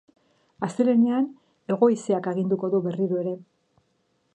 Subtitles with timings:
[0.67, 1.27] Astelehenean,
[1.75, 3.37] hego-haizeak aginduko du berriro ere.